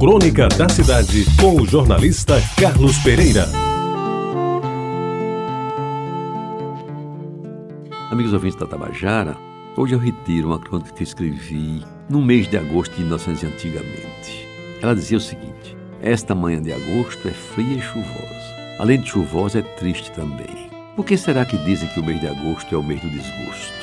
[0.00, 3.46] Crônica da Cidade, com o jornalista Carlos Pereira.
[8.10, 9.36] Amigos ouvintes da Tabajara,
[9.76, 14.48] hoje eu retiro uma crônica que escrevi no mês de agosto de 1900 antigamente.
[14.80, 18.78] Ela dizia o seguinte: Esta manhã de agosto é fria e chuvosa.
[18.78, 20.70] Além de chuvosa, é triste também.
[20.96, 23.74] Por que será que dizem que o mês de agosto é o mês do desgosto?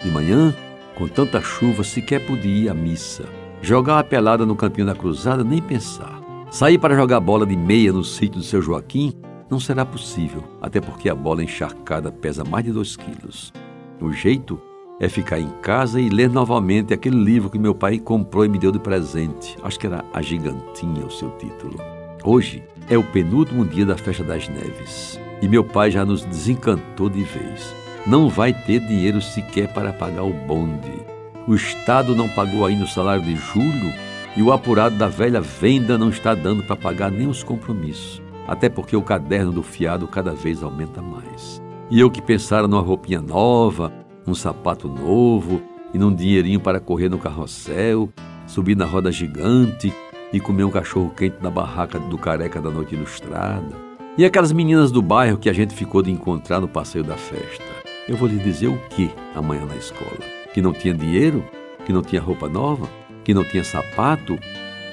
[0.00, 0.54] De manhã,
[0.94, 3.24] com tanta chuva, sequer podia ir à missa.
[3.64, 6.20] Jogar a pelada no campinho da cruzada, nem pensar.
[6.50, 9.14] Sair para jogar bola de meia no sítio do seu Joaquim
[9.48, 13.54] não será possível, até porque a bola encharcada pesa mais de dois quilos.
[14.02, 14.60] O jeito
[15.00, 18.58] é ficar em casa e ler novamente aquele livro que meu pai comprou e me
[18.58, 19.56] deu de presente.
[19.62, 21.80] Acho que era A Gigantinha o seu título.
[22.22, 27.08] Hoje é o penúltimo dia da festa das neves e meu pai já nos desencantou
[27.08, 27.74] de vez
[28.06, 31.13] não vai ter dinheiro sequer para pagar o bonde.
[31.46, 33.92] O Estado não pagou ainda o salário de julho
[34.34, 38.22] e o apurado da velha venda não está dando para pagar nem os compromissos.
[38.48, 41.62] Até porque o caderno do fiado cada vez aumenta mais.
[41.90, 43.92] E eu que pensara numa roupinha nova,
[44.26, 45.60] um sapato novo
[45.92, 48.08] e num dinheirinho para correr no carrossel,
[48.46, 49.92] subir na roda gigante
[50.32, 53.76] e comer um cachorro quente na barraca do careca da noite ilustrada.
[54.16, 57.64] E aquelas meninas do bairro que a gente ficou de encontrar no passeio da festa.
[58.08, 60.43] Eu vou lhe dizer o que amanhã na escola?
[60.54, 61.44] Que não tinha dinheiro?
[61.84, 62.88] Que não tinha roupa nova?
[63.24, 64.38] Que não tinha sapato?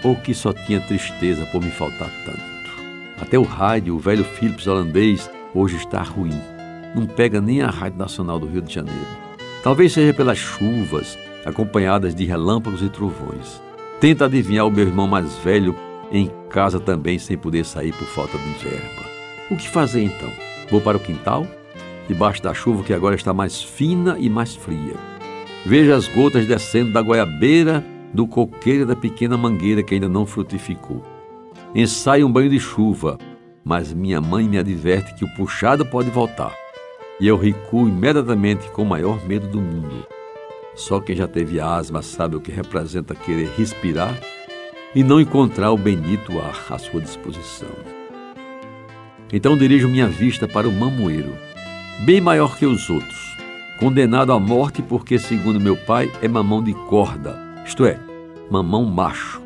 [0.04, 2.42] Ou que só tinha tristeza por me faltar tanto?
[3.22, 6.42] Até o rádio, o velho Philips holandês, hoje está ruim.
[6.96, 9.06] Não pega nem a Rádio Nacional do Rio de Janeiro.
[9.64, 13.62] Talvez seja pelas chuvas, acompanhadas de relâmpagos e trovões.
[14.00, 15.76] Tenta adivinhar o meu irmão mais velho
[16.12, 19.06] em casa também sem poder sair por falta de verba.
[19.52, 20.32] O que fazer então?
[20.72, 21.46] Vou para o quintal?
[22.08, 25.11] debaixo da chuva que agora está mais fina e mais fria.
[25.66, 31.04] Veja as gotas descendo da goiabeira, do coqueiro da pequena mangueira que ainda não frutificou.
[31.74, 33.18] Ensaio um banho de chuva,
[33.64, 36.54] mas minha mãe me adverte que o puxado pode voltar.
[37.20, 40.06] E eu recuo imediatamente com o maior medo do mundo.
[40.76, 44.18] Só quem já teve asma sabe o que representa querer respirar
[44.96, 47.70] e não encontrar o bendito ar à sua disposição.
[49.32, 51.34] Então dirijo minha vista para o mamoeiro
[52.02, 53.21] bem maior que os outros,
[53.82, 58.00] condenado à morte porque, segundo meu pai, é mamão de corda, isto é,
[58.48, 59.42] mamão macho,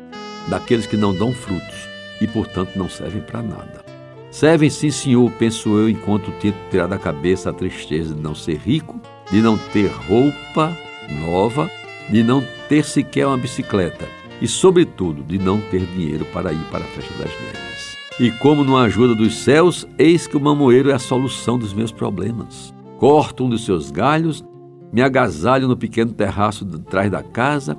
[0.46, 1.88] daqueles que não dão frutos
[2.20, 3.82] e, portanto, não servem para nada.
[4.30, 8.58] Servem sim, senhor, penso eu, enquanto tento tirar da cabeça a tristeza de não ser
[8.58, 9.00] rico,
[9.32, 10.76] de não ter roupa
[11.24, 11.70] nova,
[12.10, 14.06] de não ter sequer uma bicicleta
[14.42, 17.96] e, sobretudo, de não ter dinheiro para ir para a festa das neves.
[18.20, 21.90] E como não ajuda dos céus, eis que o mamoeiro é a solução dos meus
[21.90, 22.76] problemas.
[22.98, 24.44] Corto um dos seus galhos,
[24.90, 27.76] me agasalho no pequeno terraço de trás da casa,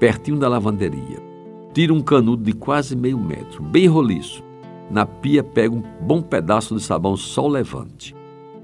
[0.00, 1.24] pertinho da lavanderia.
[1.72, 4.42] Tiro um canudo de quase meio metro, bem roliço.
[4.90, 8.14] Na pia pego um bom pedaço de sabão sol levante.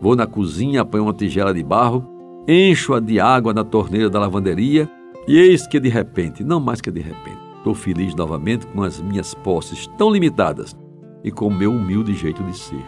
[0.01, 2.05] Vou na cozinha, apanho uma tigela de barro,
[2.49, 4.91] encho-a de água na torneira da lavanderia
[5.29, 9.01] e eis que de repente, não mais que de repente, estou feliz novamente com as
[9.01, 10.77] minhas posses tão limitadas
[11.23, 12.85] e com o meu humilde jeito de ser.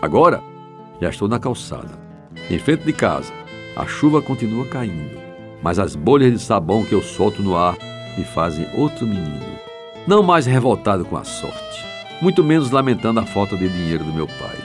[0.00, 0.40] Agora,
[1.00, 2.05] já estou na calçada,
[2.50, 3.32] em frente de casa.
[3.74, 5.18] A chuva continua caindo,
[5.62, 7.76] mas as bolhas de sabão que eu solto no ar
[8.16, 9.56] me fazem outro menino.
[10.06, 11.84] Não mais revoltado com a sorte,
[12.22, 14.56] muito menos lamentando a falta de dinheiro do meu pai.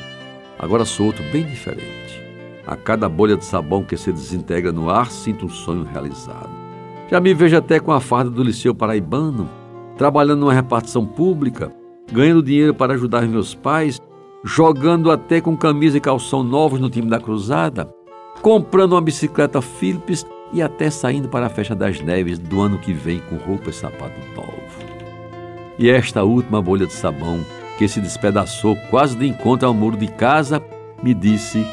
[0.57, 2.21] Agora sou outro bem diferente.
[2.65, 6.49] A cada bolha de sabão que se desintegra no ar, sinto um sonho realizado.
[7.09, 9.49] Já me vejo até com a farda do Liceu Paraibano,
[9.97, 11.71] trabalhando numa repartição pública,
[12.11, 13.99] ganhando dinheiro para ajudar meus pais,
[14.43, 17.93] jogando até com camisa e calção novos no time da cruzada,
[18.41, 22.93] comprando uma bicicleta Philips e até saindo para a festa das neves do ano que
[22.93, 24.51] vem com roupa e sapato novo.
[25.77, 27.45] E esta última bolha de sabão,
[27.77, 30.61] que se despedaçou quase de encontro ao muro de casa,
[31.01, 31.65] me disse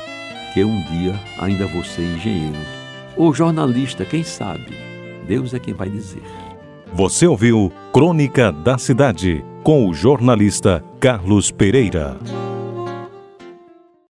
[0.54, 2.58] que um dia ainda vou ser engenheiro.
[3.16, 4.72] Ou jornalista, quem sabe?
[5.26, 6.22] Deus é quem vai dizer.
[6.92, 12.16] Você ouviu Crônica da Cidade com o jornalista Carlos Pereira.